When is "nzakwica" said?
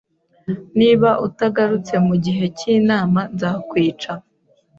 3.33-4.13